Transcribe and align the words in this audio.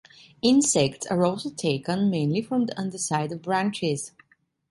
Insects 0.41 1.05
are 1.05 1.23
also 1.23 1.51
taken, 1.51 2.09
mainly 2.09 2.41
from 2.41 2.65
the 2.65 2.75
underside 2.75 3.31
of 3.31 3.43
branches. 3.43 4.13